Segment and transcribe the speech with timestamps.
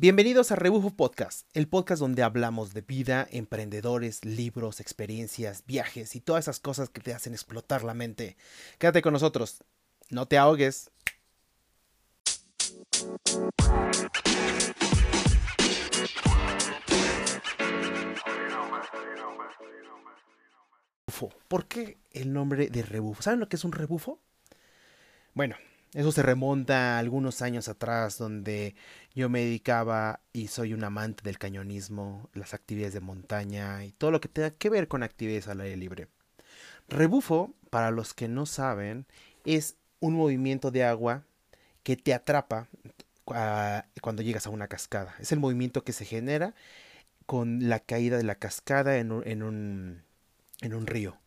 [0.00, 6.20] Bienvenidos a Rebufo Podcast, el podcast donde hablamos de vida, emprendedores, libros, experiencias, viajes y
[6.20, 8.36] todas esas cosas que te hacen explotar la mente.
[8.78, 9.64] Quédate con nosotros,
[10.08, 10.92] no te ahogues.
[21.48, 23.22] ¿Por qué el nombre de rebufo?
[23.22, 24.20] ¿Saben lo que es un rebufo?
[25.34, 25.56] Bueno,
[25.94, 28.74] eso se remonta a algunos años atrás donde
[29.14, 34.10] yo me dedicaba y soy un amante del cañonismo, las actividades de montaña y todo
[34.10, 36.08] lo que tenga que ver con actividades al aire libre.
[36.88, 39.06] Rebufo, para los que no saben,
[39.44, 41.24] es un movimiento de agua
[41.82, 42.68] que te atrapa
[43.24, 45.14] cuando llegas a una cascada.
[45.18, 46.54] Es el movimiento que se genera
[47.26, 50.02] con la caída de la cascada en un,
[50.60, 51.18] en un río.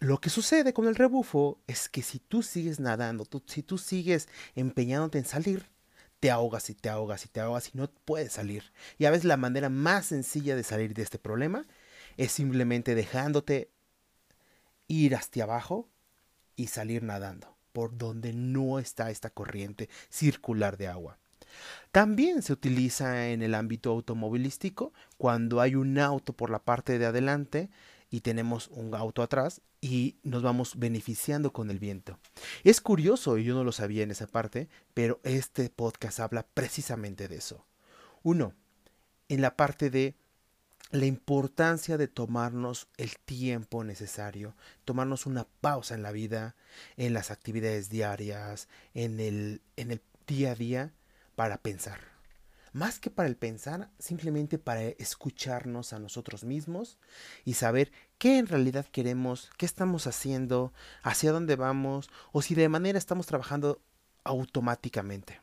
[0.00, 4.28] Lo que sucede con el rebufo es que si tú sigues nadando, si tú sigues
[4.54, 5.66] empeñándote en salir,
[6.20, 8.72] te ahogas y te ahogas y te ahogas y no puedes salir.
[8.98, 11.66] Y a veces la manera más sencilla de salir de este problema
[12.16, 13.70] es simplemente dejándote
[14.88, 15.88] ir hacia abajo
[16.56, 21.18] y salir nadando por donde no está esta corriente circular de agua.
[21.92, 27.06] También se utiliza en el ámbito automovilístico cuando hay un auto por la parte de
[27.06, 27.70] adelante
[28.10, 32.18] y tenemos un auto atrás y nos vamos beneficiando con el viento.
[32.62, 37.28] Es curioso, y yo no lo sabía en esa parte, pero este podcast habla precisamente
[37.28, 37.66] de eso.
[38.22, 38.54] Uno,
[39.28, 40.14] en la parte de
[40.90, 46.54] la importancia de tomarnos el tiempo necesario, tomarnos una pausa en la vida,
[46.96, 50.92] en las actividades diarias, en el, en el día a día,
[51.34, 52.13] para pensar
[52.74, 56.98] más que para el pensar, simplemente para escucharnos a nosotros mismos
[57.44, 62.68] y saber qué en realidad queremos, qué estamos haciendo, hacia dónde vamos o si de
[62.68, 63.80] manera estamos trabajando
[64.24, 65.40] automáticamente.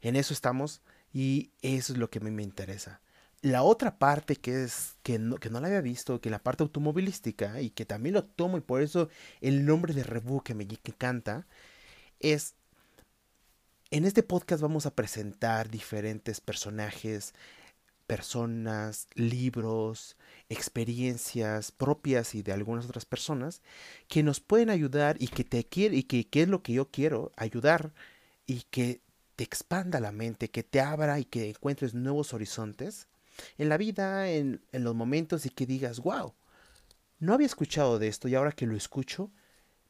[0.00, 0.80] En eso estamos
[1.12, 3.02] y eso es lo que a mí me interesa.
[3.42, 6.62] La otra parte que es que no, que no la había visto, que la parte
[6.62, 9.10] automovilística y que también lo tomo y por eso
[9.42, 11.46] el nombre de Rebu que me encanta,
[12.20, 12.54] es
[13.90, 17.34] en este podcast vamos a presentar diferentes personajes,
[18.06, 20.16] personas, libros,
[20.48, 23.62] experiencias propias y de algunas otras personas
[24.08, 27.32] que nos pueden ayudar y que te quiere y que, es lo que yo quiero
[27.36, 27.92] ayudar
[28.46, 29.00] y que
[29.36, 33.08] te expanda la mente, que te abra y que encuentres nuevos horizontes
[33.58, 36.34] en la vida, en, en los momentos y que digas, wow,
[37.18, 39.30] no había escuchado de esto y ahora que lo escucho,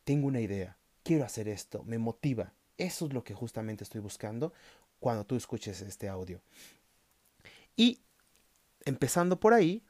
[0.05, 4.53] tengo una idea, quiero hacer esto, me motiva, eso es lo que justamente estoy buscando
[5.01, 6.41] cuando tú escuches este audio.
[7.77, 8.01] Y
[8.85, 9.83] empezando por ahí,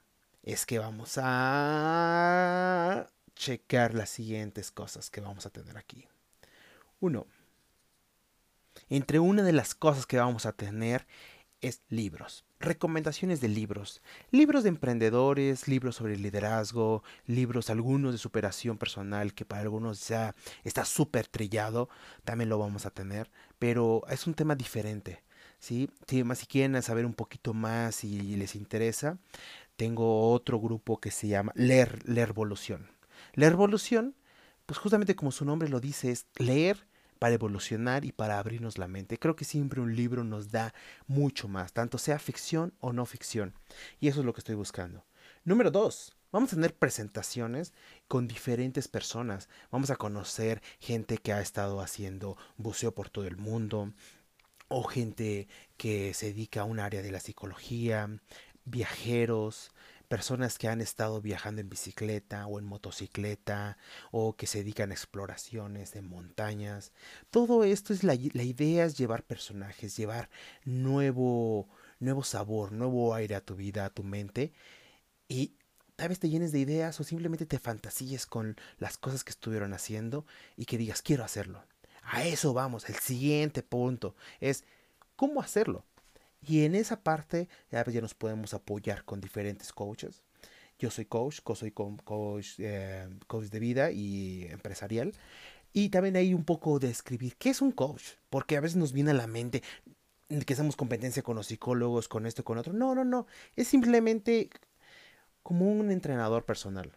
[0.42, 6.06] es que vamos a checar las siguientes cosas que vamos a tener aquí.
[7.00, 7.26] Uno,
[8.88, 11.06] entre una de las cosas que vamos a tener
[11.60, 12.44] es libros.
[12.64, 14.00] Recomendaciones de libros.
[14.30, 20.34] Libros de emprendedores, libros sobre liderazgo, libros algunos de superación personal que para algunos ya
[20.64, 21.90] está súper trillado,
[22.24, 25.22] también lo vamos a tener, pero es un tema diferente.
[25.58, 25.90] ¿sí?
[26.06, 29.18] Si, si quieren saber un poquito más y les interesa,
[29.76, 32.88] tengo otro grupo que se llama Leer, Leer Evolución.
[33.34, 34.14] Leer Evolución,
[34.64, 36.86] pues justamente como su nombre lo dice, es leer
[37.24, 39.18] para evolucionar y para abrirnos la mente.
[39.18, 40.74] Creo que siempre un libro nos da
[41.06, 43.54] mucho más, tanto sea ficción o no ficción.
[43.98, 45.06] Y eso es lo que estoy buscando.
[45.42, 47.72] Número dos, Vamos a tener presentaciones
[48.08, 49.48] con diferentes personas.
[49.70, 53.94] Vamos a conocer gente que ha estado haciendo buceo por todo el mundo
[54.68, 55.48] o gente
[55.78, 58.10] que se dedica a un área de la psicología,
[58.66, 59.70] viajeros,
[60.08, 63.78] personas que han estado viajando en bicicleta o en motocicleta
[64.10, 66.92] o que se dedican a exploraciones de montañas.
[67.30, 70.30] Todo esto es la, la idea es llevar personajes, llevar
[70.64, 71.68] nuevo,
[72.00, 74.52] nuevo sabor, nuevo aire a tu vida, a tu mente
[75.28, 75.54] y
[75.96, 79.74] tal vez te llenes de ideas o simplemente te fantasíes con las cosas que estuvieron
[79.74, 80.26] haciendo
[80.56, 81.64] y que digas quiero hacerlo.
[82.02, 84.64] A eso vamos, el siguiente punto es
[85.16, 85.84] cómo hacerlo.
[86.46, 90.22] Y en esa parte ya, nos podemos apoyar con diferentes coaches.
[90.78, 95.12] Yo soy coach, soy coach, eh, coach de vida y empresarial.
[95.72, 98.92] Y también hay un poco de escribir qué es un coach, porque a veces nos
[98.92, 99.62] viene a la mente
[100.46, 102.72] que hacemos competencia con los psicólogos, con esto, con otro.
[102.72, 103.26] No, no, no.
[103.56, 104.50] Es simplemente
[105.42, 106.92] como un entrenador personal,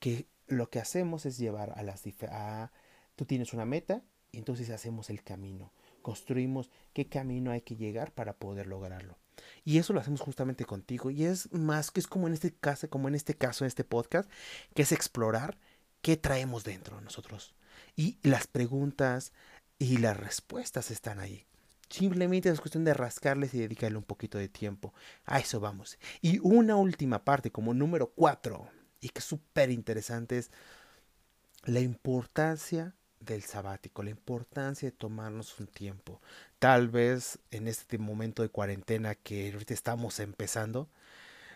[0.00, 2.02] que lo que hacemos es llevar a las...
[2.28, 2.72] A,
[3.16, 5.72] tú tienes una meta y entonces hacemos el camino
[6.02, 9.16] construimos qué camino hay que llegar para poder lograrlo.
[9.64, 11.10] Y eso lo hacemos justamente contigo.
[11.10, 13.84] Y es más que es como en este caso, como en este caso, en este
[13.84, 14.30] podcast,
[14.74, 15.58] que es explorar
[16.00, 17.54] qué traemos dentro de nosotros.
[17.96, 19.32] Y las preguntas
[19.78, 21.46] y las respuestas están ahí.
[21.88, 24.94] Simplemente es cuestión de rascarles y dedicarle un poquito de tiempo.
[25.24, 25.98] A eso vamos.
[26.20, 28.68] Y una última parte, como número cuatro,
[29.00, 30.50] y que es súper interesante, es
[31.64, 36.20] la importancia del sabático, la importancia de tomarnos un tiempo.
[36.58, 40.88] Tal vez en este momento de cuarentena que ahorita estamos empezando,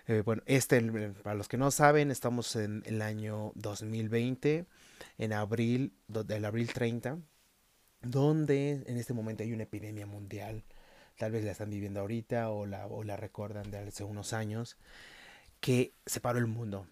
[0.06, 0.80] eh, bueno, este,
[1.22, 4.66] para los que no saben, estamos en el año 2020,
[5.18, 7.18] en abril, del abril 30,
[8.02, 10.64] donde en este momento hay una epidemia mundial.
[11.18, 14.76] Tal vez la están viviendo ahorita o la, o la recuerdan de hace unos años,
[15.60, 16.86] que separó el mundo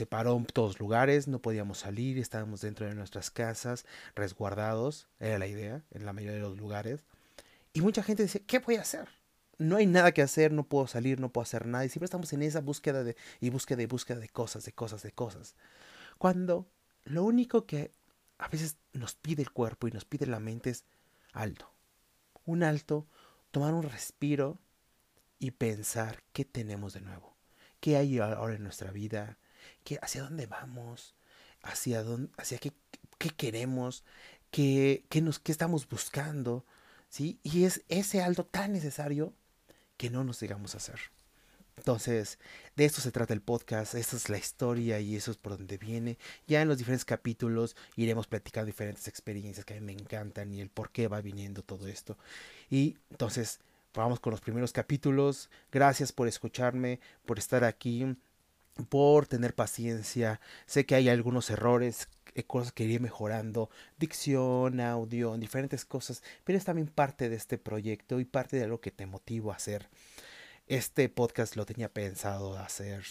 [0.00, 5.38] se paró en todos lugares, no podíamos salir, estábamos dentro de nuestras casas, resguardados, era
[5.38, 7.04] la idea, en la mayoría de los lugares.
[7.74, 9.08] Y mucha gente dice, ¿qué voy a hacer?
[9.58, 11.84] No hay nada que hacer, no puedo salir, no puedo hacer nada.
[11.84, 15.02] Y siempre estamos en esa búsqueda de, y búsqueda y búsqueda de cosas, de cosas,
[15.02, 15.54] de cosas.
[16.16, 16.66] Cuando
[17.04, 17.90] lo único que
[18.38, 20.84] a veces nos pide el cuerpo y nos pide la mente es
[21.34, 21.70] alto.
[22.46, 23.06] Un alto,
[23.50, 24.58] tomar un respiro
[25.38, 27.36] y pensar qué tenemos de nuevo.
[27.80, 29.36] ¿Qué hay ahora en nuestra vida?
[30.00, 31.14] Hacia dónde vamos,
[31.62, 32.72] hacia dónde, hacia qué,
[33.18, 34.04] qué queremos,
[34.50, 36.64] qué, qué, nos, qué estamos buscando,
[37.08, 37.38] ¿sí?
[37.42, 39.34] Y es ese alto tan necesario
[39.96, 41.00] que no nos llegamos a hacer.
[41.80, 42.38] Entonces,
[42.76, 45.78] de esto se trata el podcast, esta es la historia y eso es por donde
[45.78, 46.18] viene.
[46.46, 50.60] Ya en los diferentes capítulos iremos platicando diferentes experiencias que a mí me encantan y
[50.60, 52.18] el por qué va viniendo todo esto.
[52.68, 53.60] Y entonces,
[53.94, 55.48] vamos con los primeros capítulos.
[55.72, 58.14] Gracias por escucharme, por estar aquí
[58.88, 60.40] por tener paciencia.
[60.66, 66.58] Sé que hay algunos errores, eh, cosas que iré mejorando, dicción, audio, diferentes cosas, pero
[66.58, 69.88] es también parte de este proyecto y parte de lo que te motivo a hacer.
[70.66, 73.02] Este podcast lo tenía pensado hacer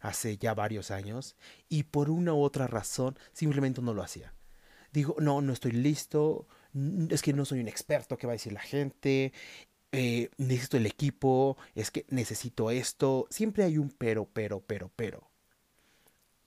[0.00, 1.36] hace ya varios años
[1.68, 4.32] y por una u otra razón simplemente no lo hacía.
[4.92, 6.46] Digo, no, no estoy listo,
[7.10, 9.32] es que no soy un experto, ¿qué va a decir la gente?
[9.94, 13.26] Eh, necesito el equipo, es que necesito esto.
[13.30, 15.30] Siempre hay un pero, pero, pero, pero.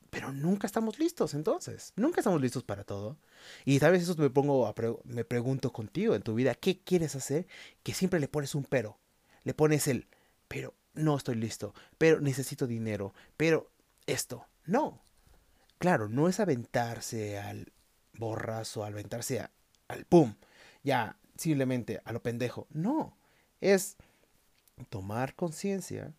[0.10, 1.94] Pero nunca estamos listos entonces.
[1.96, 3.18] Nunca estamos listos para todo.
[3.64, 7.16] Y tal vez eso me pongo a me pregunto contigo en tu vida, ¿qué quieres
[7.16, 7.48] hacer?
[7.84, 8.98] Que siempre le pones un pero.
[9.44, 10.08] Le pones el,
[10.48, 13.70] pero no estoy listo, pero necesito dinero, pero
[14.08, 14.48] esto.
[14.66, 15.04] No.
[15.78, 17.72] Claro, no es aventarse al
[18.14, 19.48] borrazo, aventarse
[19.88, 20.34] al pum.
[20.84, 22.68] Ya, simplemente a lo pendejo.
[22.72, 23.16] No
[23.74, 23.98] es
[24.90, 26.14] tomar conciencia,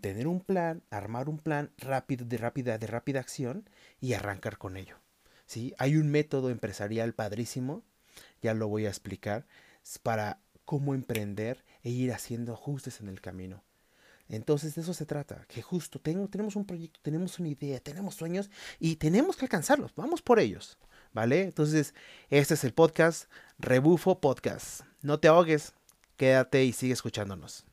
[0.00, 3.68] tener un plan, armar un plan rápido, de rápida, de rápida acción
[4.00, 4.96] y arrancar con ello.
[5.46, 5.74] ¿sí?
[5.78, 7.82] Hay un método empresarial padrísimo,
[8.40, 9.46] ya lo voy a explicar,
[10.02, 13.64] para cómo emprender e ir haciendo ajustes en el camino.
[14.28, 18.50] Entonces de eso se trata, que justo tenemos un proyecto, tenemos una idea, tenemos sueños
[18.78, 20.78] y tenemos que alcanzarlos, vamos por ellos,
[21.12, 21.42] ¿vale?
[21.42, 21.92] Entonces,
[22.30, 24.82] este es el podcast, Rebufo Podcast.
[25.02, 25.74] No te ahogues,
[26.22, 27.66] Quédate y sigue escuchándonos.